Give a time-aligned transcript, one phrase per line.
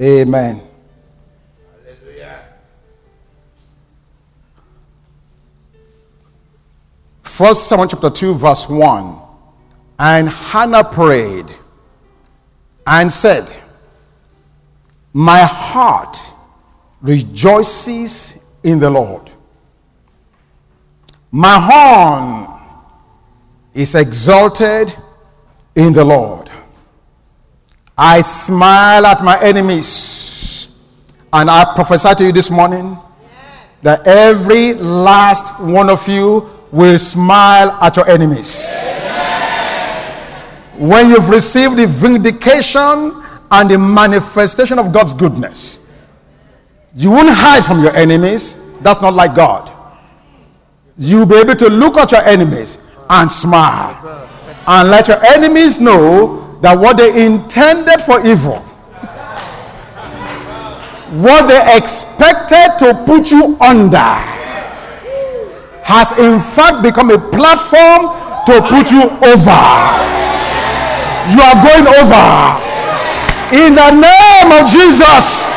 [0.00, 0.62] Amen.
[7.20, 9.16] First Samuel chapter 2, verse 1.
[9.98, 11.46] And Hannah prayed
[12.86, 13.44] and said,
[15.12, 16.16] My heart
[17.00, 19.30] rejoices in the Lord.
[21.30, 22.60] My horn
[23.74, 24.92] is exalted
[25.74, 26.37] in the Lord.
[27.98, 30.70] I smile at my enemies.
[31.32, 32.96] And I prophesy to you this morning
[33.82, 38.92] that every last one of you will smile at your enemies.
[40.78, 45.92] When you've received the vindication and the manifestation of God's goodness,
[46.94, 48.78] you won't hide from your enemies.
[48.80, 49.70] That's not like God.
[50.96, 54.28] You'll be able to look at your enemies and smile
[54.66, 58.58] and let your enemies know that what they intended for evil,
[61.22, 64.12] what they expected to put you under,
[65.86, 68.12] has in fact become a platform
[68.44, 69.60] to put you over.
[71.32, 72.26] You are going over.
[73.52, 75.48] In the name of Jesus,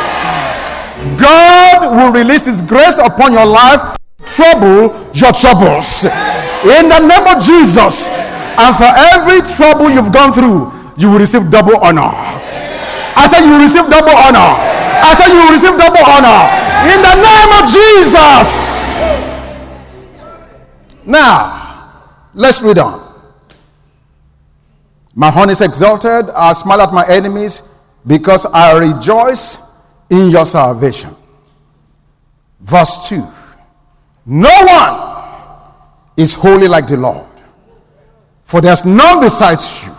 [1.20, 6.06] God will release His grace upon your life, trouble your troubles.
[6.64, 8.08] In the name of Jesus,
[8.56, 12.11] and for every trouble you've gone through, you will receive double honor.
[13.17, 14.49] I said you will receive double honor.
[15.03, 16.41] I said you will receive double honor.
[16.88, 18.80] In the name of Jesus.
[21.05, 21.91] Now,
[22.33, 23.11] let's read on.
[25.16, 26.29] My horn is exalted.
[26.35, 27.69] I smile at my enemies
[28.07, 31.11] because I rejoice in your salvation.
[32.61, 33.23] Verse 2
[34.25, 35.73] No one
[36.17, 37.25] is holy like the Lord,
[38.44, 39.94] for there's none besides you,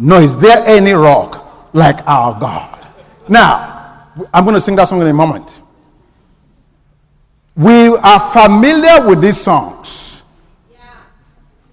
[0.00, 2.88] nor is there any rock like our God.
[3.28, 5.60] Now, I'm going to sing that song in a moment.
[7.54, 10.24] We are familiar with these songs.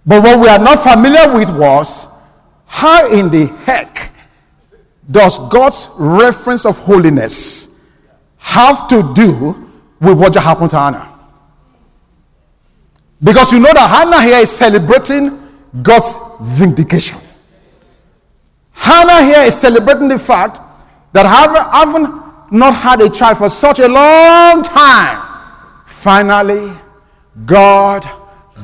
[0.05, 2.13] But what we are not familiar with was
[2.65, 4.11] how in the heck
[5.09, 7.89] does God's reference of holiness
[8.37, 9.71] have to do
[10.01, 11.13] with what happened to Hannah?
[13.23, 15.39] Because you know that Hannah here is celebrating
[15.81, 17.19] God's vindication.
[18.77, 20.59] Hannah here is celebrating the fact
[21.11, 22.03] that having
[22.57, 25.21] not had a child for such a long time,
[25.85, 26.71] finally,
[27.45, 28.05] God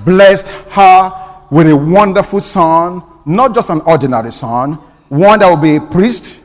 [0.05, 1.11] blessed her
[1.51, 4.73] with a wonderful son, not just an ordinary son,
[5.09, 6.43] one that will be a priest,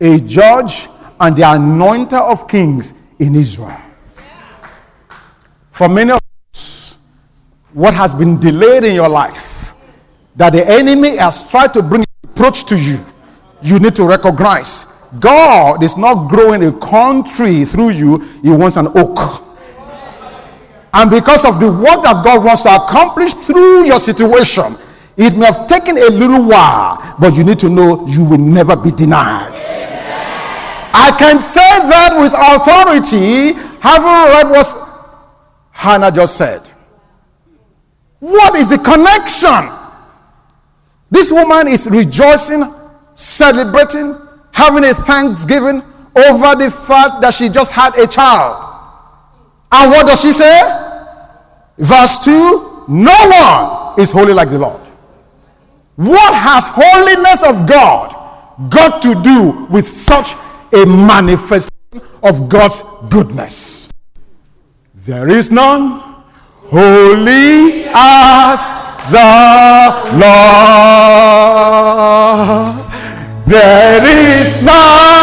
[0.00, 0.88] a judge,
[1.20, 3.80] and the anointer of kings in Israel.
[5.70, 6.20] For many of
[6.54, 6.98] us,
[7.72, 9.74] what has been delayed in your life,
[10.36, 12.04] that the enemy has tried to bring
[12.44, 13.00] approach to you,
[13.62, 14.84] you need to recognize
[15.18, 19.18] God is not growing a country through you, He wants an oak.
[20.92, 24.76] And because of the work that God wants to accomplish through your situation,
[25.16, 28.76] it may have taken a little while, but you need to know you will never
[28.76, 29.54] be denied.
[30.96, 34.66] I can say that with authority, having read what
[35.72, 36.60] Hannah just said.
[38.20, 39.83] What is the connection?
[41.14, 42.64] This woman is rejoicing,
[43.14, 44.16] celebrating,
[44.52, 45.80] having a thanksgiving
[46.16, 48.60] over the fact that she just had a child.
[49.70, 50.60] And what does she say?
[51.78, 54.80] Verse 2 No one is holy like the Lord.
[55.94, 58.10] What has holiness of God
[58.68, 60.32] got to do with such
[60.72, 61.70] a manifestation
[62.24, 63.88] of God's goodness?
[65.06, 66.00] There is none
[66.72, 69.20] holy as the
[70.16, 70.64] Lord.
[73.46, 75.13] There is none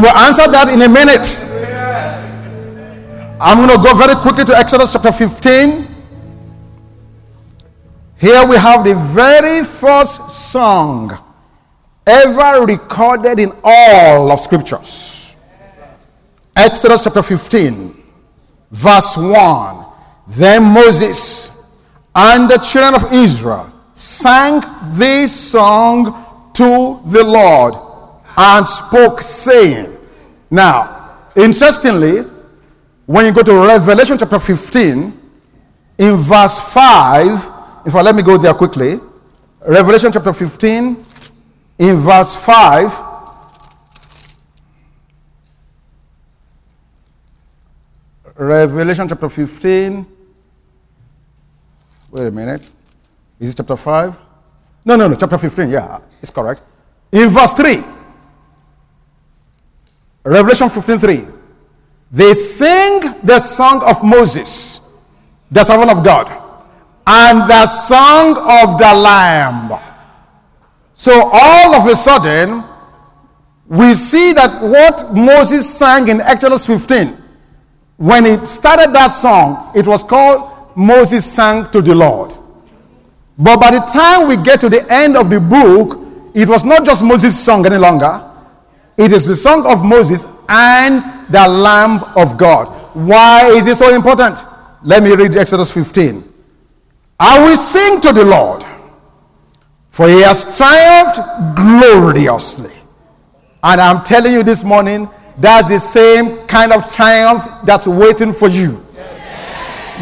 [0.00, 1.36] We will answer that in a minute.
[3.38, 5.86] I'm going to go very quickly to Exodus chapter 15.
[8.16, 11.12] Here we have the very first song
[12.06, 15.36] ever recorded in all of scriptures.
[16.56, 17.94] Exodus chapter 15,
[18.70, 19.84] verse 1.
[20.28, 21.76] Then Moses
[22.14, 24.62] and the children of Israel sang
[24.96, 26.04] this song
[26.54, 27.89] to the Lord
[28.36, 29.96] and spoke, saying,
[30.50, 32.20] Now, interestingly,
[33.06, 35.20] when you go to Revelation chapter 15,
[35.98, 37.50] in verse 5,
[37.86, 38.98] if I let me go there quickly,
[39.66, 40.96] Revelation chapter 15,
[41.78, 43.10] in verse 5,
[48.36, 50.06] Revelation chapter 15.
[52.10, 52.72] Wait a minute.
[53.38, 54.18] Is it chapter 5?
[54.86, 55.68] No, no, no, chapter 15.
[55.68, 56.62] Yeah, it's correct.
[57.12, 57.82] In verse 3,
[60.24, 61.26] Revelation 15 3,
[62.12, 64.80] they sing the song of Moses,
[65.50, 66.28] the servant of God,
[67.06, 69.80] and the song of the Lamb.
[70.92, 72.62] So all of a sudden,
[73.66, 77.16] we see that what Moses sang in Exodus 15,
[77.96, 82.32] when he started that song, it was called Moses sang to the Lord.
[83.38, 85.98] But by the time we get to the end of the book,
[86.34, 88.29] it was not just Moses' song any longer.
[89.00, 92.68] It is the song of Moses and the Lamb of God.
[92.94, 94.44] Why is it so important?
[94.82, 96.22] Let me read Exodus 15.
[97.18, 98.62] I will sing to the Lord
[99.90, 102.74] for he has triumphed gloriously.
[103.62, 108.48] And I'm telling you this morning, that's the same kind of triumph that's waiting for
[108.48, 108.84] you.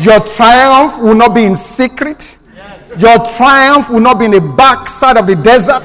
[0.01, 2.38] Your triumph will not be in secret.
[2.97, 5.85] Your triumph will not be in the backside of the desert.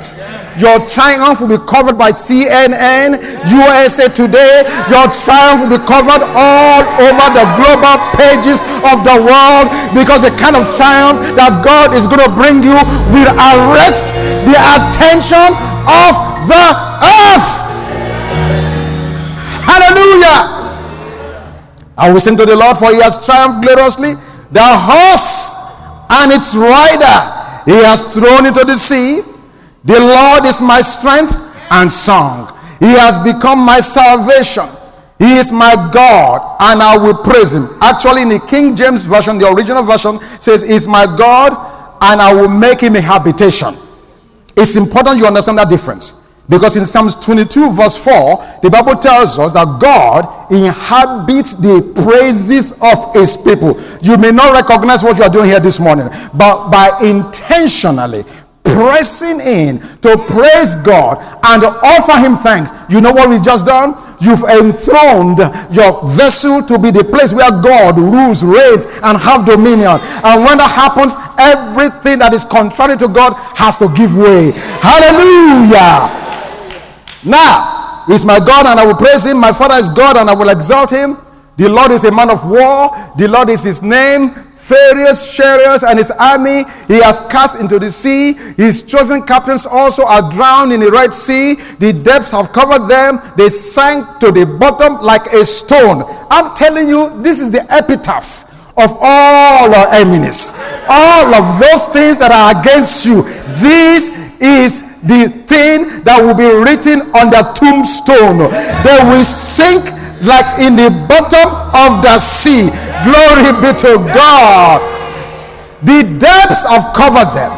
[0.55, 3.19] Your triumph will be covered by CNN,
[3.51, 4.63] USA Today.
[4.87, 10.31] Your triumph will be covered all over the global pages of the world because the
[10.39, 12.79] kind of triumph that God is going to bring you
[13.11, 14.15] will arrest
[14.47, 15.51] the attention
[15.83, 16.15] of
[16.47, 16.65] the
[17.03, 17.67] earth.
[19.67, 20.71] Hallelujah.
[21.99, 24.15] I will sing to the Lord, for he has triumphed gloriously.
[24.55, 25.62] The horse
[26.09, 29.21] and its rider he has thrown into the sea.
[29.83, 31.35] The Lord is my strength
[31.71, 32.47] and song.
[32.79, 34.67] He has become my salvation.
[35.19, 37.69] He is my God, and I will praise him.
[37.81, 41.51] Actually, in the King James Version, the original version says, Is my God,
[42.01, 43.75] and I will make him a habitation.
[44.57, 46.22] It's important you understand that difference.
[46.49, 52.73] Because in Psalms 22, verse 4, the Bible tells us that God inhabits the praises
[52.83, 53.79] of his people.
[54.01, 58.23] You may not recognize what you are doing here this morning, but by intentionally
[58.63, 63.95] pressing in to praise God and offer him thanks, you know what we've just done?
[64.19, 65.39] You've enthroned
[65.71, 69.99] your vessel to be the place where God rules, reigns, and have dominion.
[70.23, 74.51] And when that happens, everything that is contrary to God has to give way.
[74.83, 76.22] Hallelujah.
[77.25, 79.39] Now, he's my God and I will praise him.
[79.39, 81.17] My Father is God and I will exalt him.
[81.55, 82.89] The Lord is a man of war.
[83.17, 84.31] The Lord is his name.
[84.63, 88.33] Pharaoh's chariots and his army he has cast into the sea.
[88.55, 91.55] His chosen captains also are drowned in the Red Sea.
[91.79, 93.19] The depths have covered them.
[93.37, 96.03] They sank to the bottom like a stone.
[96.31, 100.51] I'm telling you, this is the epitaph of all our enemies.
[100.87, 103.23] All of those things that are against you.
[103.59, 108.47] This is the thing that will be written on the tombstone.
[108.87, 109.91] They will sink
[110.23, 112.71] like in the bottom of the sea.
[113.03, 114.79] Glory be to God.
[115.83, 117.51] The depths have covered them.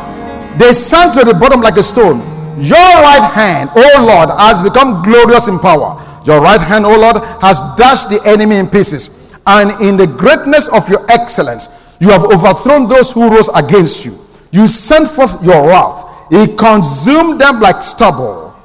[0.57, 2.17] They sank to the bottom like a stone.
[2.57, 6.01] Your right hand, oh Lord, has become glorious in power.
[6.25, 9.35] Your right hand, oh Lord, has dashed the enemy in pieces.
[9.45, 14.17] And in the greatness of your excellence, you have overthrown those who rose against you.
[14.51, 18.55] You sent forth your wrath he consumed them like stubble.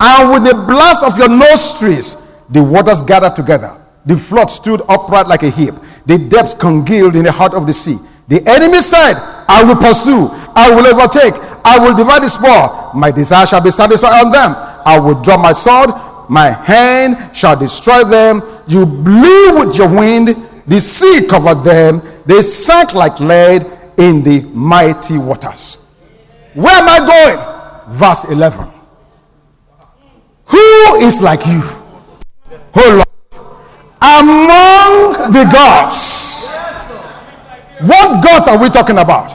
[0.00, 3.76] And with the blast of your nostrils, the waters gathered together.
[4.06, 5.74] The flood stood upright like a heap.
[6.06, 7.96] The depths congealed in the heart of the sea.
[8.28, 9.14] The enemy said,
[9.48, 12.92] I will pursue, I will overtake, I will divide the spoil.
[12.94, 14.54] My desire shall be satisfied on them.
[14.86, 15.90] I will draw my sword,
[16.30, 18.40] my hand shall destroy them.
[18.68, 22.00] You blew with your wind, the sea covered them.
[22.24, 23.66] They sank like lead
[23.98, 25.79] in the mighty waters.
[26.54, 27.94] Where am I going?
[27.94, 28.66] Verse 11.
[30.46, 31.62] Who is like you?
[32.74, 33.06] Oh Lord.
[34.02, 36.56] Among the gods.
[37.80, 39.30] What gods are we talking about?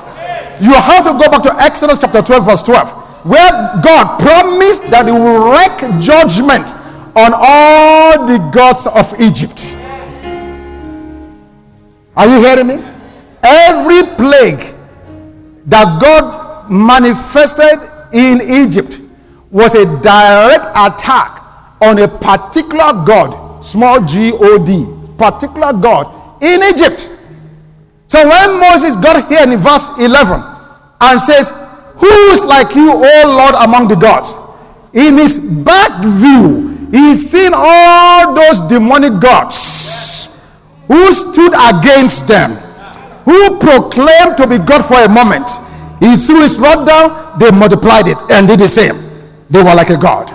[0.62, 5.06] You have to go back to Exodus chapter 12, verse 12, where God promised that
[5.06, 6.74] He will wreak judgment
[7.16, 9.78] on all the gods of Egypt.
[12.16, 12.76] Are you hearing me?
[13.44, 14.74] Every plague
[15.66, 19.02] that God manifested in Egypt
[19.52, 21.42] was a direct attack
[21.82, 24.86] on a particular God, small g o d,
[25.18, 27.12] particular God in Egypt.
[28.08, 30.40] So when Moses got here in verse 11
[31.02, 31.52] and says,
[31.98, 34.38] Who is like you, O Lord, among the gods?
[34.94, 40.32] In his back view, he's seen all those demonic gods
[40.88, 42.52] who stood against them,
[43.26, 45.50] who proclaimed to be God for a moment.
[46.00, 48.96] He threw his rod down, they multiplied it and did the same.
[49.50, 50.32] They were like a god.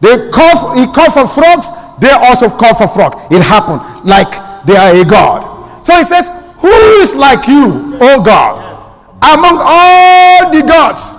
[0.00, 1.68] They called, he called for frogs,
[2.00, 3.14] they also called for frog.
[3.30, 4.30] It happened like
[4.66, 5.86] they are a god.
[5.86, 6.28] So he says,
[6.58, 8.58] Who is like you, O God,
[9.22, 11.14] among all the gods?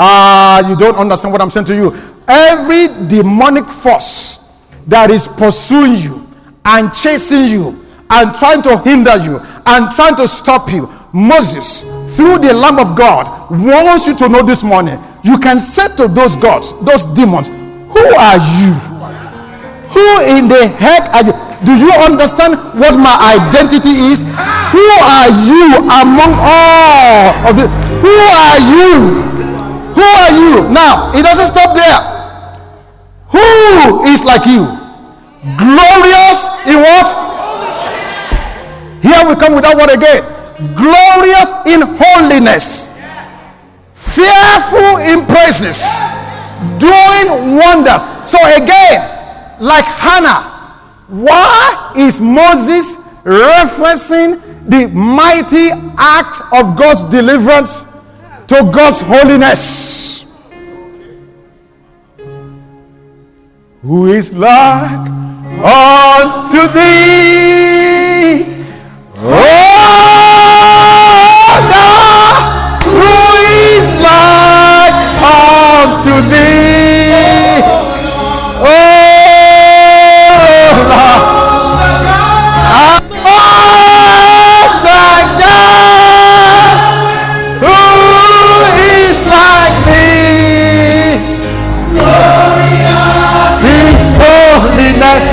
[0.00, 1.90] Ah, uh, you don't understand what I'm saying to you.
[2.28, 4.54] Every demonic force
[4.86, 6.26] that is pursuing you
[6.64, 11.82] and chasing you and trying to hinder you and trying to stop you, Moses,
[12.16, 16.08] through the Lamb of God, wants you to know this morning you can say to
[16.08, 18.72] those gods, those demons, Who are you?
[19.92, 21.34] Who in the heck are you?
[21.66, 24.22] Do you understand what my identity is?
[24.22, 27.66] Who are you among all of the
[27.98, 29.26] who are you?
[29.98, 30.70] Who are you?
[30.70, 31.98] Now, it doesn't stop there.
[33.34, 34.70] Who is like you?
[35.58, 37.06] Glorious in what?
[39.02, 40.37] Here we come with that word again.
[40.74, 42.98] Glorious in holiness
[43.98, 46.02] fearful in praises,
[46.78, 48.06] doing wonders.
[48.30, 49.02] So again,
[49.60, 50.42] like Hannah,
[51.08, 57.82] why is Moses referencing the mighty act of God's deliverance
[58.46, 60.24] to God's holiness?
[63.82, 65.08] Who is like
[65.62, 68.64] unto thee?
[69.20, 70.17] Oh,
[75.88, 77.64] unto thee.
[78.60, 78.68] Oh,
[80.92, 81.22] Lord.
[83.08, 85.08] Among the
[85.40, 86.84] gods,
[87.64, 87.80] who
[89.00, 91.16] is like thee?
[93.68, 95.24] In holiness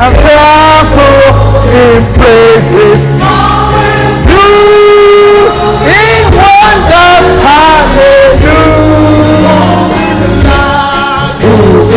[0.00, 1.20] and fearful
[1.76, 3.02] in praises.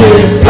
[0.01, 0.40] Father,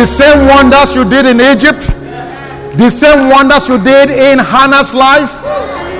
[0.00, 1.92] the same wonders you did in Egypt,
[2.80, 5.44] the same wonders you did in Hannah's life,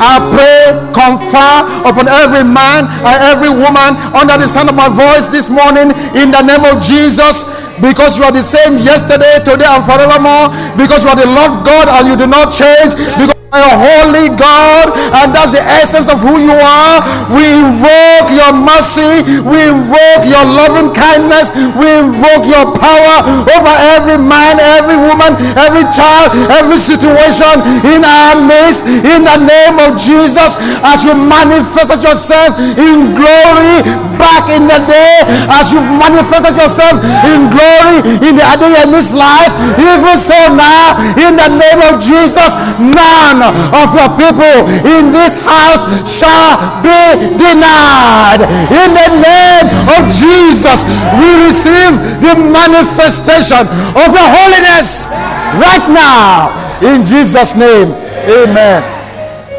[0.00, 5.28] I pray, confer upon every man and every woman under the sound of my voice
[5.28, 7.44] this morning in the name of Jesus.
[7.76, 10.48] Because you are the same yesterday, today, and forevermore.
[10.80, 12.96] Because you are the Lord God and you do not change.
[13.20, 17.02] Because a holy God, and that's the essence of who you are.
[17.34, 24.22] We invoke your mercy, we invoke your loving kindness, we invoke your power over every
[24.22, 26.30] man, every woman, every child,
[26.62, 30.54] every situation in our midst, in the name of Jesus,
[30.86, 33.82] as you manifested yourself in glory
[34.14, 35.26] back in the day,
[35.58, 37.98] as you've manifested yourself in glory
[38.30, 44.06] in the Adonai's life, even so now, in the name of Jesus, none of the
[44.20, 47.00] people in this house shall be
[47.40, 48.44] denied.
[48.68, 49.66] In the name
[49.96, 50.84] of Jesus,
[51.16, 53.64] we receive the manifestation
[53.96, 55.08] of the holiness
[55.56, 56.52] right now.
[56.84, 57.92] In Jesus' name,
[58.28, 58.80] amen.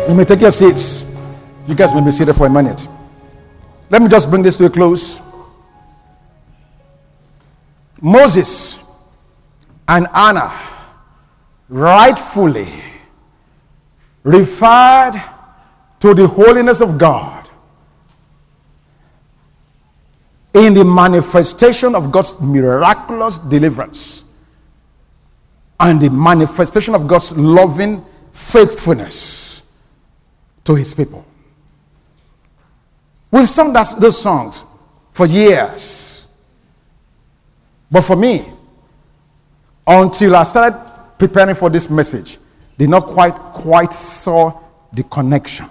[0.10, 1.12] You may take your seats.
[1.68, 2.88] You guys may be seated for a minute.
[3.90, 5.22] Let me just bring this to a close.
[8.02, 8.84] Moses
[9.88, 10.52] and Hannah
[11.70, 12.91] rightfully
[14.24, 15.14] referred
[16.00, 17.50] to the holiness of God
[20.54, 24.26] in the manifestation of God's miraculous deliverance
[25.80, 29.64] and the manifestation of God's loving faithfulness
[30.64, 31.26] to his people.
[33.32, 34.64] We've sung that, those songs
[35.14, 36.28] for years.
[37.90, 38.46] But for me,
[39.88, 40.78] until I started
[41.18, 42.38] preparing for this message,
[42.78, 44.60] did not quite quite saw
[44.94, 45.66] the connection.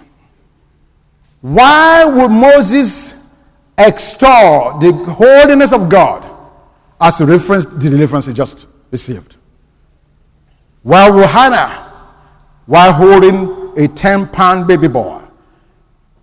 [1.41, 3.35] Why would Moses
[3.77, 6.23] extol the holiness of God
[6.99, 9.35] as a reference to the deliverance he just received?
[10.83, 11.69] Why would Hannah,
[12.65, 15.23] while holding a 10 pound baby boy,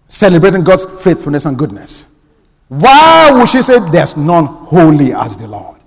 [0.06, 2.20] celebrating God's faithfulness and goodness,
[2.68, 5.78] why would she say, There's none holy as the Lord?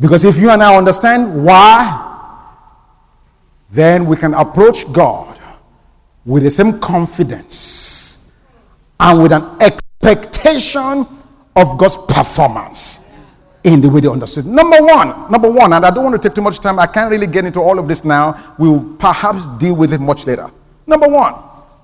[0.00, 2.07] Because if you and I understand why,
[3.70, 5.38] then we can approach God
[6.24, 8.38] with the same confidence
[9.00, 11.06] and with an expectation
[11.56, 13.04] of God's performance
[13.64, 14.46] in the way they understood.
[14.46, 17.10] Number one, number one, and I don't want to take too much time, I can't
[17.10, 18.54] really get into all of this now.
[18.58, 20.48] We'll perhaps deal with it much later.
[20.86, 21.34] Number one,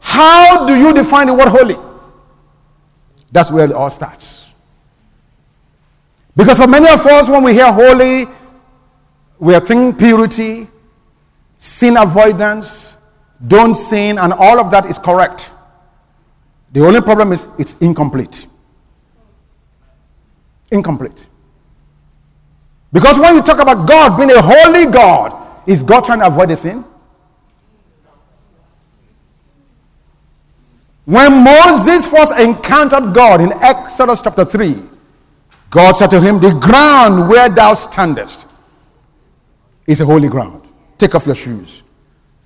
[0.01, 1.77] how do you define the word holy?
[3.33, 4.53] That's where it all starts.
[6.37, 8.27] Because for many of us, when we hear holy,
[9.39, 10.69] we are thinking purity,
[11.65, 12.99] sin avoidance,
[13.49, 15.51] don't sin, and all of that is correct.
[16.73, 18.47] The only problem is it's incomplete.
[20.71, 21.27] Incomplete.
[22.93, 25.33] Because when you talk about God being a holy God,
[25.67, 26.85] is God trying to avoid the sin?
[31.07, 34.83] When Moses first encountered God in Exodus chapter 3,
[35.71, 38.49] God said to him, The ground where thou standest
[39.87, 40.64] is a holy ground.
[40.99, 41.83] Take off your shoes.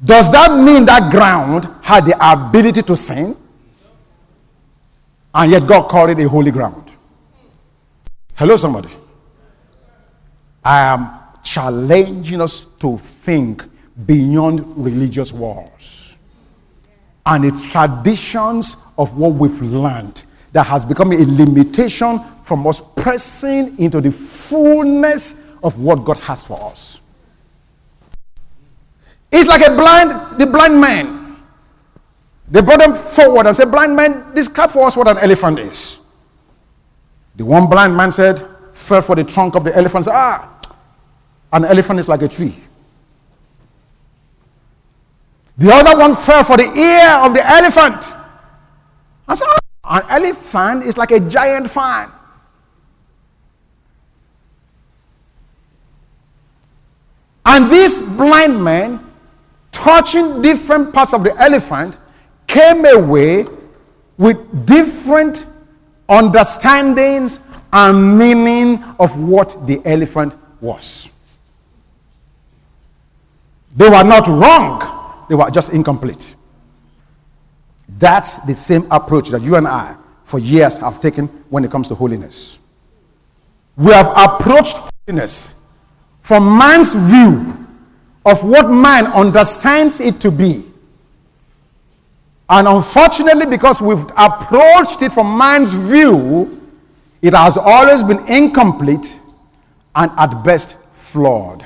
[0.05, 3.35] Does that mean that ground had the ability to sin?
[5.35, 6.93] And yet God called it a holy ground.
[8.35, 8.89] Hello, somebody.
[10.65, 11.11] I am
[11.43, 13.65] challenging us to think
[14.07, 16.17] beyond religious walls
[17.27, 23.79] and the traditions of what we've learned that has become a limitation from us pressing
[23.79, 27.01] into the fullness of what God has for us.
[29.31, 31.37] It's like a blind, the blind man.
[32.51, 36.01] They brought him forward and said, Blind man, describe for us what an elephant is.
[37.37, 40.07] The one blind man said, fell for the trunk of the elephant.
[40.07, 40.61] Said, ah,
[41.53, 42.55] an elephant is like a tree.
[45.57, 48.13] The other one fell for the ear of the elephant.
[49.29, 49.47] I said,
[49.85, 52.11] ah, an elephant is like a giant fan.
[57.45, 59.08] And this blind man
[59.89, 61.97] touching different parts of the elephant,
[62.47, 63.47] came away
[64.19, 65.47] with different
[66.11, 67.41] understandings
[67.73, 71.09] and meaning of what the elephant was.
[73.77, 76.35] They were not wrong, they were just incomplete.
[77.99, 81.89] That's the same approach that you and I, for years, have taken when it comes
[81.89, 82.59] to holiness.
[83.75, 85.57] We have approached holiness
[86.21, 87.68] from man's view
[88.29, 90.65] of what man understands it to be.
[92.51, 96.61] And unfortunately, because we've approached it from man's view,
[97.21, 99.21] it has always been incomplete
[99.95, 101.65] and at best flawed.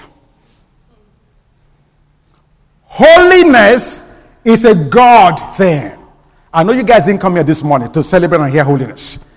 [2.85, 5.98] Holiness is a God thing.
[6.53, 9.29] I know you guys didn't come here this morning to celebrate and hear holiness.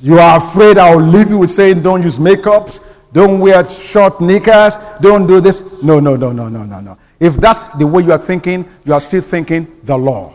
[0.00, 4.76] You are afraid I'll leave you with saying don't use makeups, don't wear short knickers.
[5.00, 5.82] Don't do this.
[5.82, 6.98] No, no, no, no, no, no, no.
[7.18, 10.32] If that's the way you are thinking, you are still thinking the law.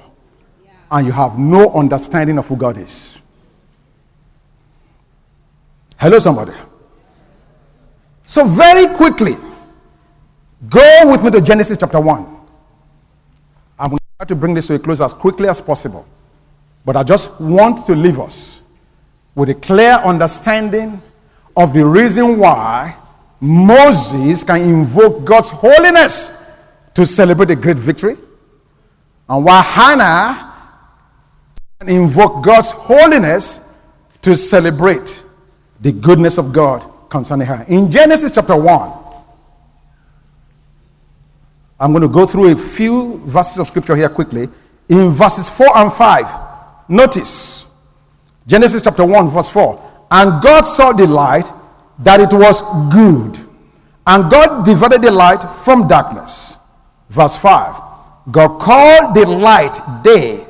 [0.64, 0.72] Yeah.
[0.92, 3.22] And you have no understanding of who God is.
[6.00, 6.54] Hello, somebody.
[8.24, 9.34] So, very quickly,
[10.68, 12.26] go with me to Genesis chapter 1.
[13.80, 16.06] I'm going to try to bring this to a close as quickly as possible.
[16.86, 18.64] But I just want to leave us
[19.36, 21.02] with a clear understanding
[21.56, 22.96] of the reason why
[23.40, 26.62] Moses can invoke God's holiness
[26.94, 28.14] to celebrate a great victory,
[29.28, 30.54] and why Hannah
[31.80, 33.80] can invoke God's holiness
[34.22, 35.26] to celebrate
[35.82, 37.66] the goodness of God concerning her.
[37.68, 39.04] In Genesis chapter 1,
[41.80, 44.48] I'm going to go through a few verses of scripture here quickly.
[44.88, 47.66] In verses 4 and 5, notice
[48.48, 49.93] Genesis chapter 1, verse 4.
[50.14, 51.52] And God saw the light
[52.00, 52.62] that it was
[52.94, 53.38] good.
[54.06, 56.58] And God divided the light from darkness.
[57.10, 57.82] Verse 5
[58.32, 60.46] God called the light day,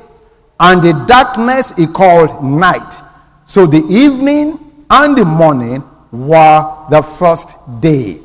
[0.60, 3.00] and the darkness he called night.
[3.46, 4.58] So the evening
[4.90, 8.20] and the morning were the first day.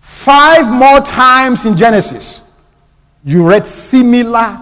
[0.00, 2.62] Five more times in Genesis,
[3.24, 4.58] you read similar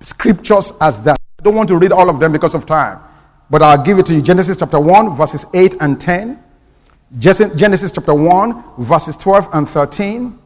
[0.00, 1.16] scriptures as that.
[1.40, 3.00] I don't want to read all of them because of time,
[3.50, 4.22] but I'll give it to you.
[4.22, 6.38] Genesis chapter 1, verses 8 and 10.
[7.18, 10.38] Genesis chapter 1, verses 12 and 13.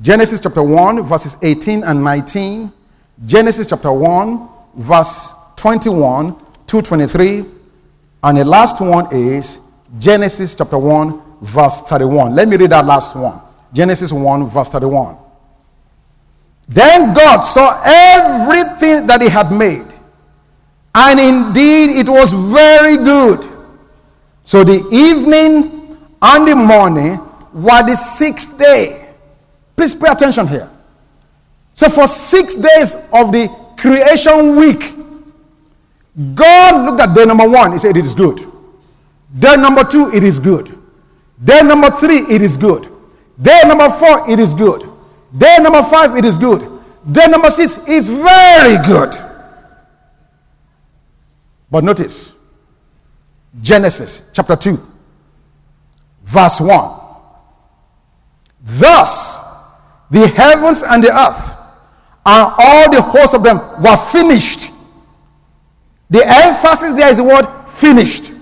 [0.00, 2.72] Genesis chapter 1, verses 18 and 19.
[3.24, 7.44] Genesis chapter 1, verse 21 to 23.
[8.22, 9.60] And the last one is
[9.98, 12.34] Genesis chapter 1, verse 31.
[12.34, 13.40] Let me read that last one.
[13.72, 15.16] Genesis 1, verse 31.
[16.68, 19.86] Then God saw everything that he had made,
[20.98, 23.44] and indeed it was very good.
[24.44, 27.20] So the evening and the morning
[27.52, 29.06] were the sixth day.
[29.76, 30.70] Please pay attention here.
[31.74, 34.80] So for six days of the creation week,
[36.34, 38.38] God looked at day number one, he said, It is good.
[39.38, 40.78] Day number two, it is good.
[41.44, 42.88] Day number three, it is good.
[43.42, 44.88] Day number four, it is good.
[45.36, 46.62] Day number five, it is good.
[47.12, 49.25] Day number six, it's very good.
[51.70, 52.34] But notice
[53.60, 54.78] Genesis chapter 2,
[56.24, 57.00] verse 1.
[58.62, 59.38] Thus,
[60.10, 61.56] the heavens and the earth
[62.26, 64.72] and all the hosts of them were finished.
[66.10, 68.32] The emphasis there is the word finished.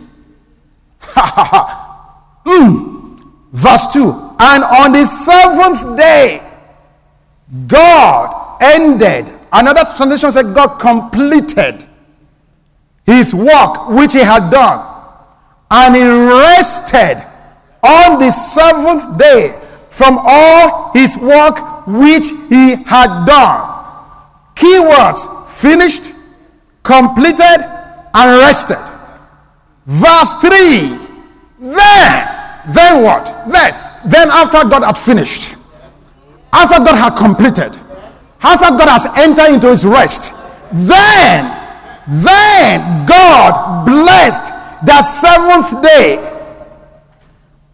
[2.44, 3.20] mm.
[3.52, 4.00] Verse 2
[4.40, 6.40] And on the seventh day,
[7.66, 9.26] God ended.
[9.52, 11.86] Another translation said God completed
[13.06, 14.90] his work which he had done.
[15.70, 17.22] And he rested
[17.82, 23.70] on the seventh day from all his work which he had done.
[24.54, 26.14] Keywords finished,
[26.82, 27.58] completed,
[28.14, 28.78] and rested.
[29.86, 30.50] Verse 3
[31.60, 32.28] Then,
[32.72, 33.26] then what?
[33.50, 33.74] Then,
[34.06, 35.56] then after God had finished,
[36.52, 37.76] after God had completed,
[38.42, 40.34] after God has entered into his rest,
[40.72, 41.63] then,
[42.08, 44.52] then God blessed
[44.84, 46.18] the seventh day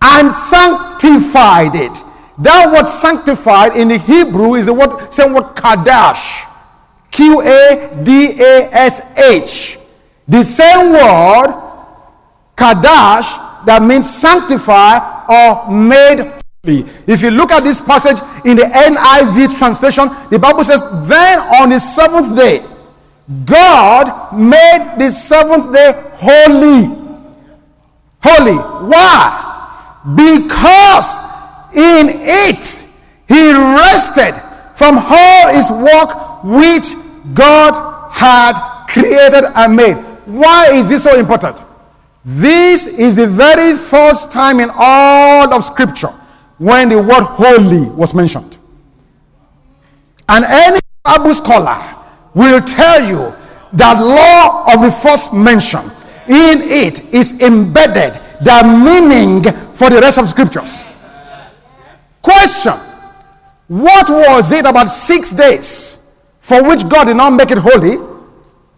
[0.02, 2.04] and sanctified it.
[2.38, 6.46] That word sanctified in the Hebrew is the word, same word kadash.
[7.10, 9.78] Q A D A S H.
[10.28, 11.52] The same word,
[12.56, 16.32] kadash, that means sanctify or made
[16.64, 16.86] holy.
[17.06, 21.68] if you look at this passage in the NIV translation, the Bible says, Then on
[21.68, 22.62] the seventh day,
[23.44, 26.85] God made the seventh day holy.
[28.22, 28.56] Holy.
[28.88, 29.46] Why?
[30.16, 31.18] Because
[31.74, 32.87] in it
[33.28, 34.35] he rested
[34.74, 36.94] from all his work which
[37.35, 37.74] God
[38.12, 39.96] had created and made.
[40.26, 41.61] Why is this so important?
[42.24, 46.12] This is the very first time in all of Scripture
[46.59, 48.59] when the word holy was mentioned.
[50.28, 51.99] And any Bible scholar
[52.34, 53.34] will tell you
[53.72, 55.80] that law of the first mention
[56.28, 59.42] in it is embedded the meaning
[59.74, 60.84] for the rest of scriptures.
[62.22, 62.74] Question
[63.68, 67.94] What was it about six days for which God did not make it holy,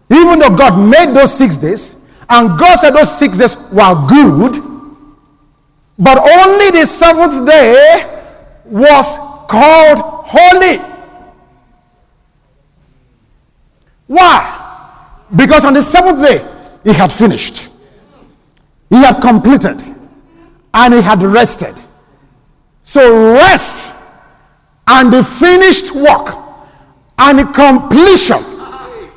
[0.09, 4.57] even though God made those six days, and God said those six days were good?
[5.97, 8.23] But only the seventh day
[8.65, 10.92] was called holy.
[14.13, 15.25] Why?
[15.35, 16.37] Because on the seventh day,
[16.83, 17.71] he had finished,
[18.89, 19.81] he had completed,
[20.73, 21.81] and he had rested.
[22.83, 23.95] So, rest
[24.85, 26.35] and the finished work
[27.17, 28.37] and the completion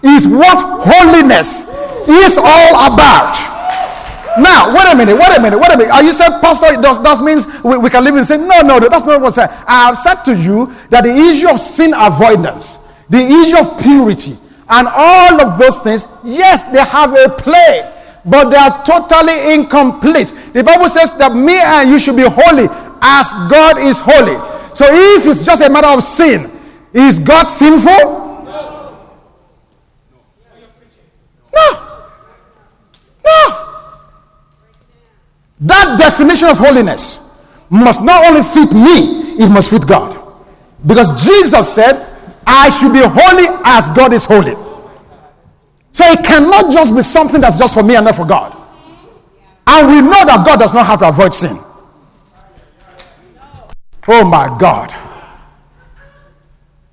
[0.03, 1.69] is what holiness
[2.09, 3.37] is all about.
[4.39, 5.93] Now, wait a minute, wait a minute, wait a minute.
[5.93, 8.47] Are you saying, Pastor, does that means we, we can live in sin?
[8.49, 9.51] No, no, that's not what I said.
[9.67, 12.79] I have said to you that the issue of sin avoidance,
[13.11, 14.37] the issue of purity,
[14.69, 17.93] and all of those things, yes, they have a play,
[18.25, 20.33] but they are totally incomplete.
[20.53, 22.67] The Bible says that me and you should be holy
[23.01, 24.37] as God is holy.
[24.75, 26.51] So if it's just a matter of sin,
[26.93, 28.43] is God sinful?
[28.45, 28.99] No.
[33.25, 33.67] No.
[35.61, 40.15] That definition of holiness must not only fit me, it must fit God.
[40.87, 42.06] Because Jesus said,
[42.47, 44.55] I should be holy as God is holy.
[45.91, 48.53] So it cannot just be something that's just for me and not for God.
[49.67, 51.57] And we know that God does not have to avoid sin.
[54.09, 54.93] Oh my God.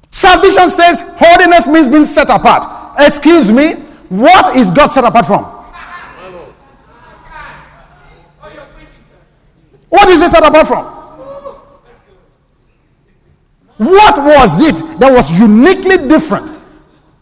[0.10, 2.66] Salvation says holiness means being set apart.
[3.00, 3.74] Excuse me,
[4.10, 5.44] what is God set apart from?
[9.90, 10.93] What is he set apart from?
[13.84, 16.60] What was it that was uniquely different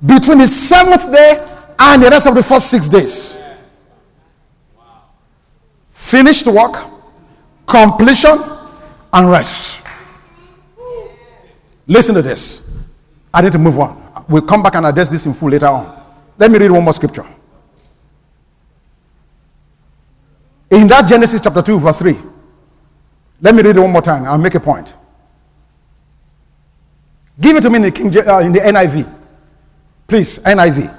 [0.05, 1.47] between the seventh day
[1.79, 3.35] and the rest of the first six days?
[5.91, 6.75] Finished work,
[7.65, 8.37] completion,
[9.13, 9.81] and rest.
[11.87, 12.85] Listen to this.
[13.33, 14.25] I need to move on.
[14.29, 15.99] We'll come back and address this in full later on.
[16.37, 17.25] Let me read one more scripture.
[20.69, 22.17] In that Genesis chapter 2, verse 3.
[23.41, 24.25] Let me read it one more time.
[24.25, 24.95] I'll make a point.
[27.41, 29.11] Give it to me in the, King, uh, in the NIV.
[30.07, 30.95] Please, NIV.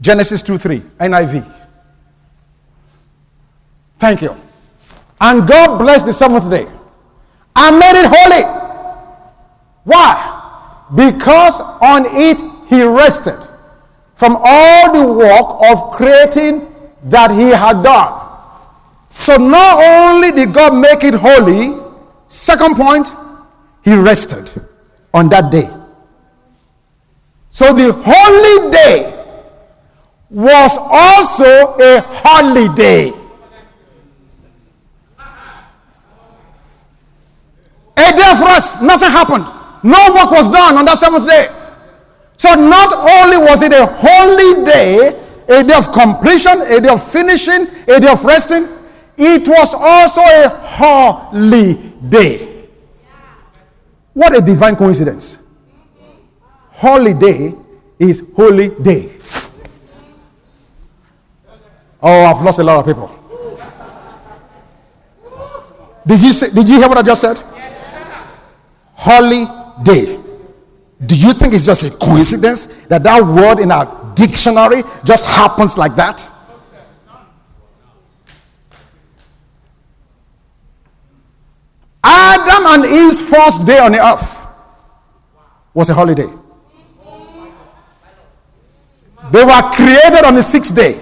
[0.00, 1.54] Genesis 2 3, NIV.
[3.98, 4.36] Thank you.
[5.20, 6.66] And God blessed the seventh day
[7.56, 8.42] and made it holy.
[9.84, 10.84] Why?
[10.94, 13.38] Because on it he rested
[14.16, 16.70] from all the work of creating
[17.04, 18.20] that he had done.
[19.10, 21.80] So not only did God make it holy,
[22.28, 23.08] second point,
[23.84, 24.62] he rested
[25.14, 25.64] on that day.
[27.50, 29.14] So the holy day
[30.28, 31.46] was also
[31.78, 33.12] a holiday.
[37.96, 39.44] A day of rest, nothing happened.
[39.84, 41.46] No work was done on that seventh day.
[42.36, 45.14] So not only was it a holy day,
[45.48, 48.66] a day of completion, a day of finishing, a day of resting,
[49.16, 51.74] it was also a holy
[52.08, 52.53] day.
[54.14, 55.42] What a divine coincidence.
[56.70, 57.52] Holiday
[57.98, 59.12] is holy day.
[62.00, 63.08] Oh, I've lost a lot of people.
[66.06, 67.38] Did you say, did you hear what I just said?
[68.94, 69.44] Holy
[69.82, 70.20] day.
[71.04, 75.76] Do you think it's just a coincidence that that word in our dictionary just happens
[75.76, 76.30] like that?
[82.04, 84.46] Adam and Eve's first day on the earth
[85.72, 86.28] was a holiday.
[89.32, 91.00] They were created on the sixth day.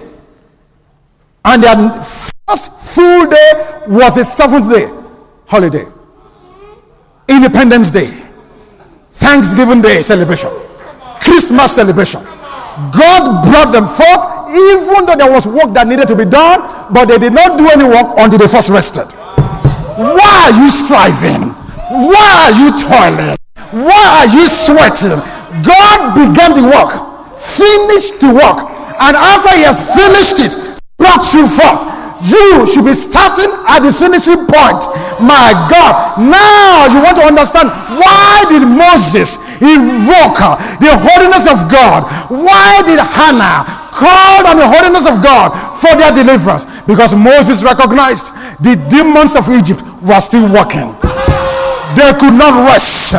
[1.45, 1.75] And their
[2.47, 3.51] first full day
[3.87, 4.87] was a seventh day
[5.45, 5.83] holiday.
[7.27, 8.07] Independence Day.
[9.11, 10.49] Thanksgiving Day celebration.
[11.19, 12.21] Christmas celebration.
[12.95, 16.61] God brought them forth even though there was work that needed to be done,
[16.93, 19.05] but they did not do any work until they first rested.
[19.97, 21.53] Why are you striving?
[21.93, 23.37] Why are you toiling?
[23.69, 25.21] Why are you sweating?
[25.61, 26.89] God began the work,
[27.37, 28.65] finished the work,
[28.97, 30.53] and after He has finished it,
[30.97, 31.93] brought you forth.
[32.25, 34.81] You should be starting at the finishing point.
[35.21, 36.17] My God.
[36.17, 37.67] Now you want to understand
[37.99, 40.39] why did Moses invoke
[40.79, 42.07] the holiness of God?
[42.31, 48.33] Why did Hannah called on the holiness of God for their deliverance because Moses recognized
[48.61, 50.93] the demons of Egypt were still working.
[51.95, 53.13] They could not rest.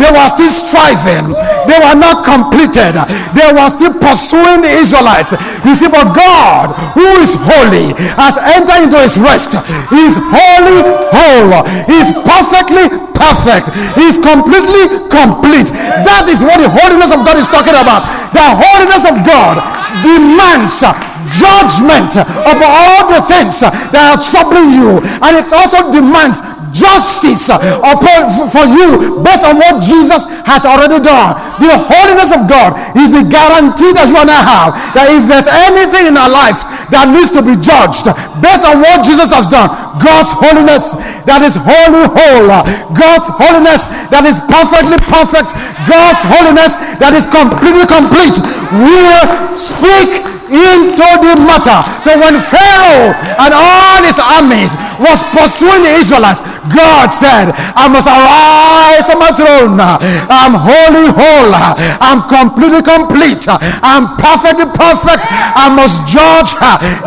[0.00, 1.36] They were still striving.
[1.68, 2.96] They were not completed.
[3.36, 5.36] They were still pursuing the Israelites.
[5.66, 9.60] You see, but God, who is holy, has entered into his rest.
[9.92, 10.80] He is holy,
[11.12, 11.68] whole.
[11.84, 13.76] He is perfectly perfect.
[13.98, 15.68] He is completely complete.
[16.06, 18.08] That is what the holiness of God is talking about.
[18.32, 19.60] The holiness of God
[20.00, 20.80] demands
[21.28, 28.30] judgment of all the things that are troubling you, and it also demands justice upon,
[28.50, 31.34] for you based on what Jesus has already done.
[31.58, 35.50] The holiness of God is the guarantee that you and I have that if there's
[35.50, 38.08] anything in our lives that needs to be judged
[38.40, 42.48] based on what Jesus has done, God's holiness that is holy, whole,
[42.94, 45.52] God's holiness that is perfectly perfect,
[45.90, 48.38] God's holiness that is completely complete
[48.72, 49.26] will
[49.58, 51.78] speak into the matter.
[52.02, 56.42] So when Pharaoh and all his armies was pursuing the Israelites,
[56.74, 59.78] God said, I must arise from my throne.
[59.78, 61.54] I'm holy, whole.
[62.02, 63.46] I'm completely complete.
[63.46, 65.26] I'm perfectly perfect.
[65.30, 66.58] I must judge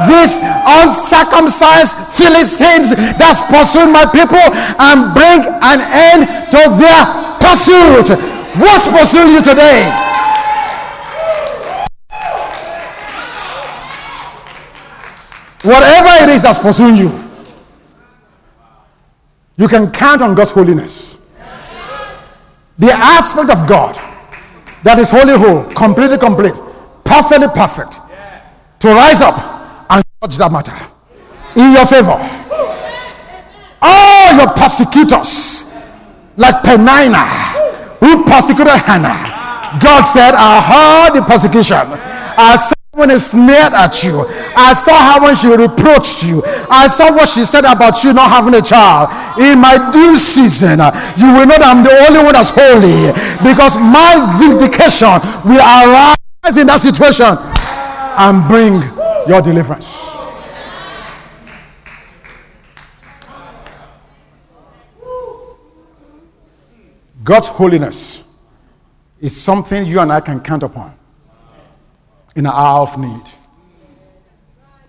[0.08, 0.40] these
[0.82, 4.44] uncircumcised Philistines that's pursuing my people
[4.80, 5.80] and bring an
[6.16, 6.22] end
[6.56, 7.02] to their
[7.44, 8.16] pursuit.
[8.56, 10.03] What's pursuing you today?
[15.63, 17.12] Whatever it is that's pursuing you,
[19.58, 21.17] you can count on God's holiness.
[22.78, 23.95] The aspect of God
[24.84, 26.54] that is holy, whole, completely complete,
[27.06, 27.99] perfectly perfect,
[28.80, 29.36] to rise up
[29.89, 30.73] and judge that matter.
[31.56, 32.17] in your favor.
[33.82, 35.71] All your persecutors,
[36.38, 37.23] like Penina,
[37.99, 41.78] who persecuted Hannah, God said, I heard the persecution.
[41.78, 44.22] I when it sneered at you.
[44.56, 46.44] I saw how when she reproached you.
[46.70, 49.10] I saw what she said about you not having a child.
[49.42, 50.78] In my due season,
[51.18, 53.10] you will know that I'm the only one that's holy
[53.42, 55.10] because my vindication
[55.42, 58.78] will arise in that situation and bring
[59.28, 60.14] your deliverance.
[67.24, 68.24] God's holiness
[69.20, 70.94] is something you and I can count upon
[72.36, 73.22] in an hour of need.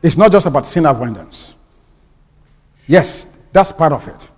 [0.02, 1.54] It's not just about sin avoidance.
[2.86, 4.30] Yes, that's part of it.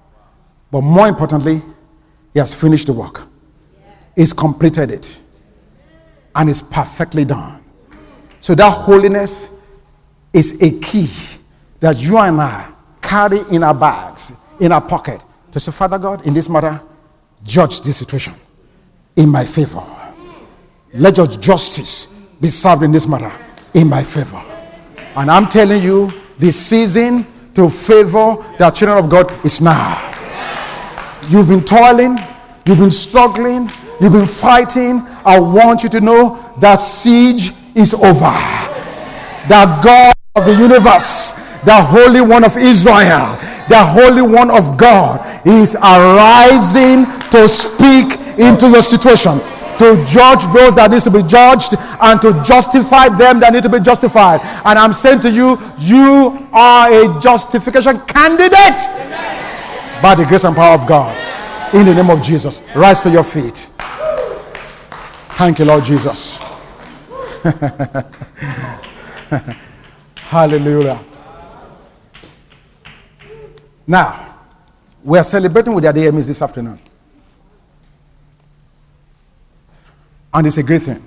[0.71, 1.61] But more importantly,
[2.33, 3.27] he has finished the work.
[4.15, 5.21] He's completed it.
[6.35, 7.63] And it's perfectly done.
[8.41, 9.61] So that holiness
[10.33, 11.09] is a key
[11.81, 16.27] that you and I carry in our bags, in our pocket, to say, Father God,
[16.27, 16.81] in this matter,
[17.43, 18.35] judge this situation
[19.17, 19.83] in my favor.
[20.93, 23.33] Let your justice be served in this matter
[23.75, 24.43] in my favor.
[25.17, 30.13] And I'm telling you, the season to favor the children of God is now.
[31.29, 32.19] You've been toiling,
[32.67, 33.71] you've been struggling,
[34.01, 35.01] you've been fighting.
[35.25, 38.37] I want you to know that siege is over.
[39.49, 41.33] That God of the universe,
[41.65, 43.37] the Holy One of Israel,
[43.69, 49.41] the Holy One of God is arising to speak into your situation
[49.79, 53.69] to judge those that needs to be judged and to justify them that need to
[53.69, 54.41] be justified.
[54.65, 60.03] And i'm saying to you you are a justification candidate Amen.
[60.03, 61.17] by the grace and power of god.
[61.75, 63.71] In the name of jesus rise to your feet.
[65.37, 66.39] Thank you lord jesus.
[70.17, 70.99] Hallelujah.
[73.87, 74.35] Now
[75.05, 76.81] we are celebrating with the AMs this afternoon
[80.33, 81.03] And it's a great thing.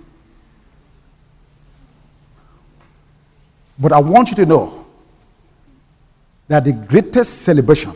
[3.77, 4.85] But I want you to know
[6.47, 7.93] that the greatest celebration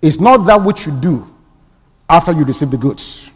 [0.00, 1.26] is not that which you do
[2.08, 3.30] after you receive the goods.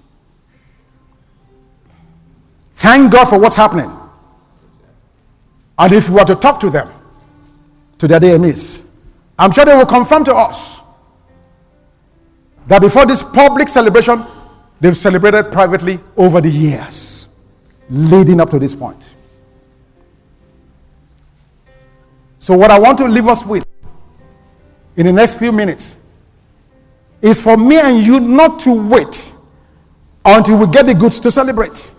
[2.75, 3.91] Thank God for what's happening.
[5.79, 6.89] And if we were to talk to them,
[7.99, 8.85] to their DMEs,
[9.39, 10.81] I'm sure they will confirm to us
[12.67, 14.25] that before this public celebration,
[14.83, 17.29] They've celebrated privately over the years
[17.89, 19.15] leading up to this point.
[22.41, 23.65] So, what I want to leave us with
[24.97, 26.05] in the next few minutes
[27.21, 29.33] is for me and you not to wait
[30.25, 31.93] until we get the goods to celebrate.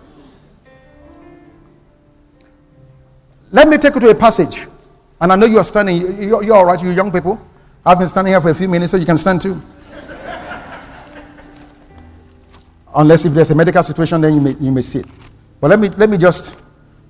[3.51, 4.67] Let me take you to a passage.
[5.21, 7.39] And I know you are standing, you're, you're all right, you young people.
[7.85, 9.61] I've been standing here for a few minutes, so you can stand too.
[12.95, 15.05] Unless if there's a medical situation, then you may, you may sit.
[15.59, 16.61] But let me, let me just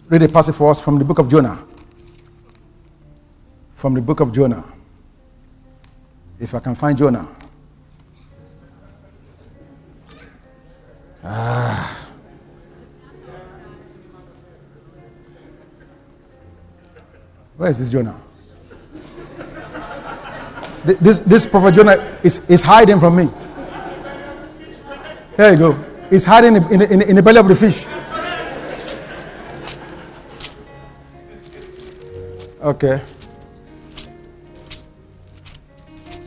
[0.10, 1.62] read a passage for us from the book of Jonah.
[3.74, 4.64] From the book of Jonah.
[6.40, 7.28] If I can find Jonah.
[11.24, 12.10] Ah.
[17.58, 18.20] Where is this Jonah?
[20.86, 21.94] This, this prophet Jonah
[22.24, 23.30] is, is hiding from me.
[25.36, 25.84] Here you go.
[26.12, 27.88] It's hiding in, in, in, in the belly of the fish.
[32.62, 33.02] Okay.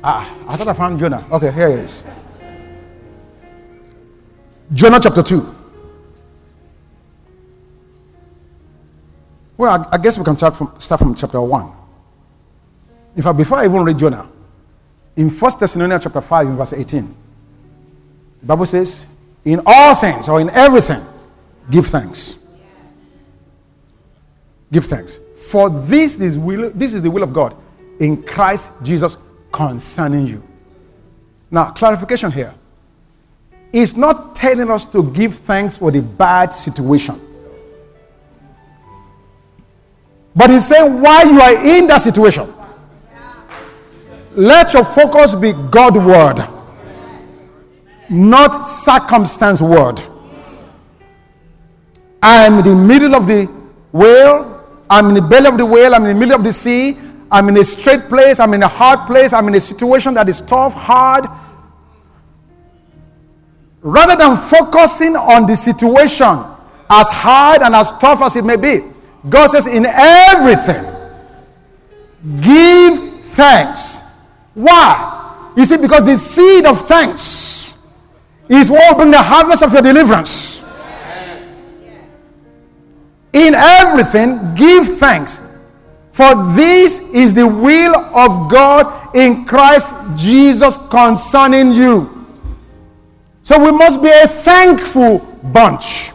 [0.03, 1.25] Ah, I thought I found Jonah.
[1.33, 2.05] Okay, here it is.
[4.73, 5.55] Jonah chapter 2.
[9.57, 11.73] Well, I, I guess we can start from, start from chapter 1.
[13.17, 14.29] In fact, before I even read Jonah,
[15.17, 17.26] in 1 Thessalonians chapter 5, in verse 18, the
[18.47, 19.09] Bible says,
[19.45, 21.03] in all things or in everything,
[21.71, 22.43] give thanks.
[24.73, 25.21] Give thanks.
[25.37, 27.57] For this is will, this is the will of God
[28.01, 29.17] in Christ Jesus
[29.53, 30.43] concerning you.
[31.51, 32.55] Now, clarification here.
[33.97, 37.21] Not telling us to give thanks for the bad situation.
[40.35, 42.47] But he's saying while you are in that situation,
[44.37, 46.56] let your focus be God word
[48.11, 50.01] not circumstance word.
[52.23, 53.47] I'm in the middle of the
[53.93, 54.65] whale.
[54.89, 55.95] I'm in the belly of the whale.
[55.95, 56.97] I'm in the middle of the sea.
[57.31, 58.41] I'm in a strait place.
[58.41, 59.33] I'm in a hard place.
[59.33, 61.25] I'm in a situation that is tough, hard.
[63.83, 66.43] Rather than focusing on the situation
[66.91, 68.79] as hard and as tough as it may be,
[69.29, 70.83] God says, in everything,
[72.41, 74.03] give thanks.
[74.55, 75.53] Why?
[75.57, 77.57] You see, because the seed of thanks
[78.49, 80.65] is what will bring the harvest of your deliverance.
[83.33, 85.63] In everything, give thanks.
[86.13, 92.27] For this is the will of God in Christ Jesus concerning you.
[93.43, 95.19] So we must be a thankful
[95.53, 96.13] bunch.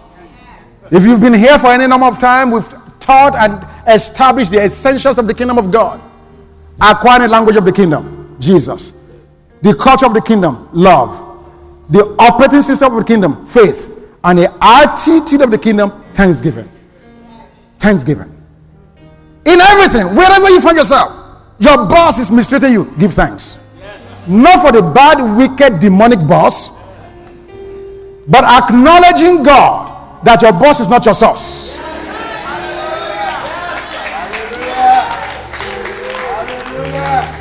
[0.90, 2.68] If you've been here for any number of time, we've
[3.00, 6.02] taught and established the essentials of the kingdom of God.
[6.82, 9.00] Acquiring the language of the kingdom, Jesus.
[9.62, 11.31] The culture of the kingdom, love.
[11.92, 13.90] The operating system of the kingdom, faith.
[14.24, 16.70] And the attitude of the kingdom, thanksgiving.
[17.78, 18.30] Thanksgiving.
[19.46, 21.12] In everything, wherever you find yourself,
[21.60, 23.60] your boss is mistreating you, give thanks.
[24.28, 26.80] Not for the bad, wicked, demonic boss,
[28.28, 31.78] but acknowledging God that your boss is not your source.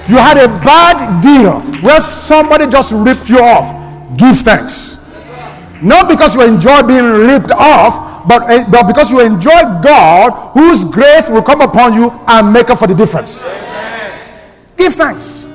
[0.08, 3.79] You had a bad deal where somebody just ripped you off.
[4.16, 4.98] Give thanks.
[5.82, 10.84] Not because you enjoy being ripped off, but, eh, but because you enjoy God, whose
[10.84, 13.42] grace will come upon you and make up for the difference.
[14.76, 15.46] Give thanks.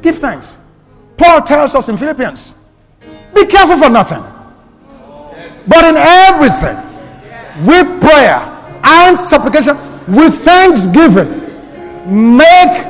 [0.00, 0.56] Give thanks.
[1.16, 2.54] Paul tells us in Philippians
[3.34, 4.22] be careful for nothing,
[5.68, 6.76] but in everything,
[7.66, 8.40] with prayer
[8.82, 9.76] and supplication,
[10.08, 11.28] with thanksgiving,
[12.36, 12.84] make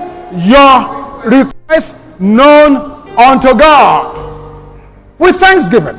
[0.45, 2.77] your request known
[3.19, 4.24] unto God
[5.19, 5.99] with thanksgiving.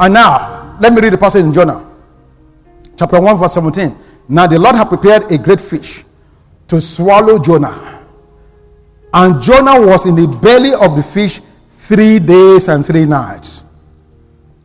[0.00, 1.86] And now, let me read the passage in Jonah,
[2.96, 3.94] chapter 1, verse 17.
[4.28, 6.04] Now, the Lord had prepared a great fish
[6.68, 8.00] to swallow Jonah.
[9.14, 13.64] And Jonah was in the belly of the fish three days and three nights.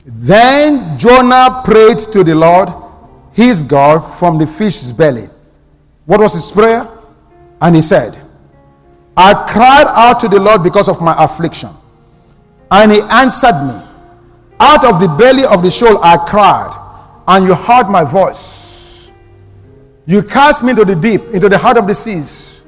[0.05, 2.69] Then Jonah prayed to the Lord,
[3.33, 5.27] his God, from the fish's belly.
[6.05, 6.87] What was his prayer?
[7.61, 8.17] And he said,
[9.17, 11.69] I cried out to the Lord because of my affliction.
[12.71, 13.87] And he answered me.
[14.59, 16.71] Out of the belly of the Sheol I cried,
[17.27, 19.11] and you heard my voice.
[20.07, 22.65] You cast me into the deep, into the heart of the seas.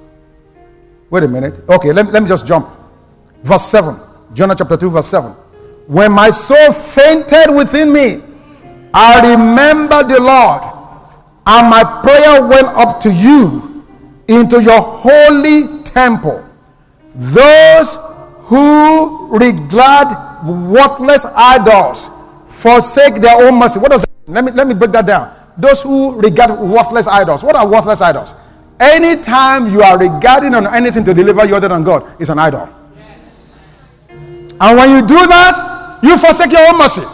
[1.10, 1.68] Wait a minute.
[1.68, 2.70] Okay, let, let me just jump.
[3.42, 3.96] Verse 7.
[4.34, 5.32] Jonah chapter 2, verse 7.
[5.88, 8.22] When my soul fainted within me,
[8.94, 10.62] I remembered the Lord,
[11.48, 13.86] and my prayer went up to you
[14.28, 16.46] into your holy temple.
[17.16, 18.09] Those
[18.50, 20.08] who regard
[20.44, 22.10] worthless idols
[22.48, 23.80] forsake their own mercy.
[23.80, 24.34] What does that mean?
[24.34, 25.36] Let me, let me break that down.
[25.56, 27.44] Those who regard worthless idols.
[27.44, 28.34] What are worthless idols?
[28.80, 32.68] Anytime you are regarding on anything to deliver you other than God, is an idol.
[32.98, 34.08] Yes.
[34.60, 37.06] And when you do that, you forsake your own mercy.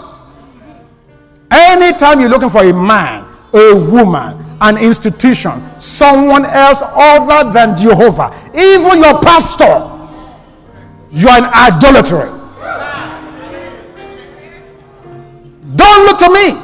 [1.51, 8.31] Anytime you're looking for a man, a woman, an institution, someone else other than Jehovah,
[8.55, 9.95] even your pastor,
[11.16, 12.28] you are an idolatry.
[15.76, 16.59] Don't look to me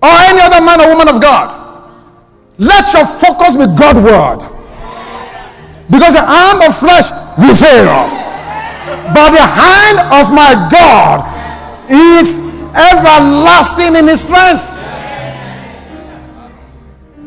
[0.00, 1.50] or any other man or woman of God.
[2.58, 4.46] Let your focus be God word.
[5.90, 7.90] Because the arm of flesh will fail.
[9.10, 11.26] But the hand of my God
[11.90, 12.38] is
[12.74, 14.70] everlasting in his strength.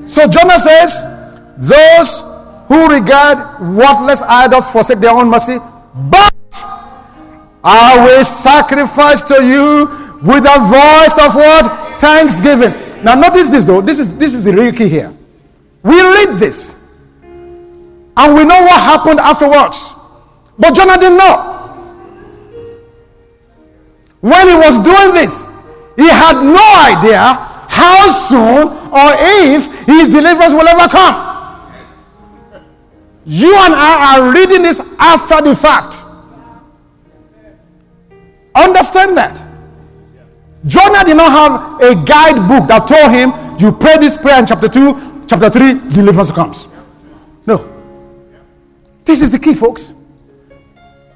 [0.09, 1.03] So Jonah says,
[1.57, 2.36] Those
[2.67, 3.37] who regard
[3.75, 5.57] worthless idols forsake their own mercy,
[6.11, 6.33] but
[7.63, 9.87] I will sacrifice to you
[10.21, 11.65] with a voice of what?
[11.99, 12.73] Thanksgiving.
[13.03, 13.81] Now notice this though.
[13.81, 15.13] This is this is the real key here.
[15.83, 16.95] We read this
[18.17, 19.93] and we know what happened afterwards.
[20.57, 21.53] But Jonah didn't know.
[24.21, 25.45] When he was doing this,
[25.95, 27.21] he had no idea
[27.69, 29.09] how soon or
[29.53, 31.36] if his deliverance will ever come.
[33.29, 36.01] You and I are reading this after the fact.
[38.55, 39.43] Understand that.
[40.65, 44.69] Jonah did not have a guidebook that told him, you pray this prayer in chapter
[44.69, 46.69] 2, chapter 3, deliverance comes.
[47.45, 47.69] No.
[49.03, 49.93] This is the key, folks.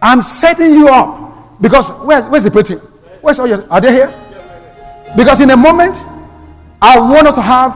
[0.01, 2.77] I'm setting you up because where, where's the preaching?
[3.21, 4.13] Where's all your, are they here?
[5.15, 6.03] Because in a moment,
[6.81, 7.73] I want us to have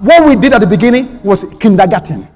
[0.00, 2.28] what we did at the beginning was kindergarten.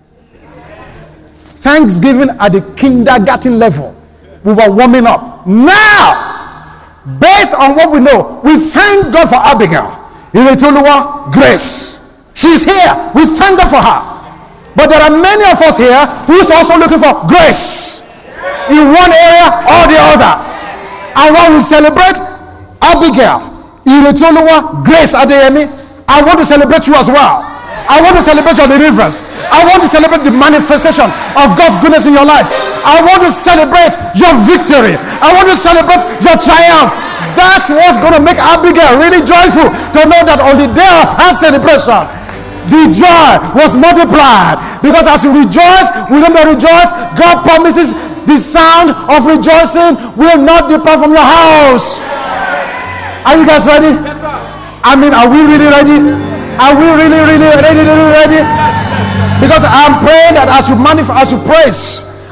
[1.62, 3.94] Thanksgiving at the kindergarten level.
[4.42, 5.46] We were warming up.
[5.46, 9.86] Now, based on what we know, we thank God for Abigail.
[10.34, 12.02] Iretoluwa, grace.
[12.34, 12.90] She's here.
[13.14, 14.00] We thank God for her.
[14.74, 18.02] But there are many of us here who is also looking for grace
[18.66, 20.32] in one area or the other.
[21.14, 22.18] And when we celebrate
[22.82, 23.38] Abigail,
[23.86, 25.70] Iretoluwa, grace Adeyemi,
[26.08, 27.44] I want to celebrate you as well.
[27.88, 29.22] I want to celebrate your deliverance.
[29.52, 32.48] I want to celebrate the manifestation of God's goodness in your life.
[32.88, 34.96] I want to celebrate your victory.
[35.20, 36.96] I want to celebrate your triumph.
[37.36, 41.08] That's what's going to make Abigail really joyful to know that on the day of
[41.20, 42.00] her celebration,
[42.72, 44.56] the joy was multiplied.
[44.80, 46.90] Because as you rejoice, within the rejoice,
[47.20, 47.92] God promises
[48.24, 52.00] the sound of rejoicing will not depart from your house.
[53.28, 53.92] Are you guys ready?
[54.00, 54.32] Yes, sir.
[54.82, 56.31] I mean, are we really ready?
[56.60, 58.40] Are we really, really ready, ready?
[58.40, 59.40] Yes, yes.
[59.40, 61.80] Because I'm praying that as you manifest, as you praise,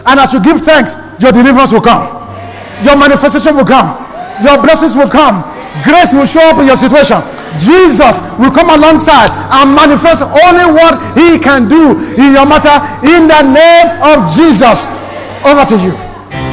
[0.07, 2.07] and as you give thanks, your deliverance will come.
[2.85, 3.93] Your manifestation will come.
[4.41, 5.45] Your blessings will come.
[5.85, 7.21] Grace will show up in your situation.
[7.59, 9.29] Jesus will come alongside
[9.61, 12.73] and manifest only what he can do in your matter
[13.05, 14.89] in the name of Jesus.
[15.45, 16.10] Over to you.